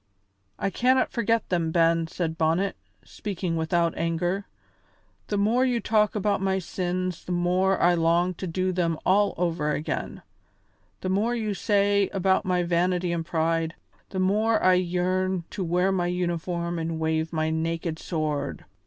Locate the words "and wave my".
16.79-17.51